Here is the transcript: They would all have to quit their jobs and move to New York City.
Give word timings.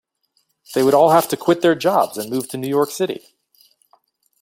They 0.73 0.81
would 0.81 0.95
all 0.95 1.11
have 1.11 1.27
to 1.27 1.37
quit 1.37 1.61
their 1.61 1.75
jobs 1.75 2.17
and 2.17 2.27
move 2.27 2.49
to 2.49 2.57
New 2.57 2.67
York 2.67 2.89
City. 2.89 3.35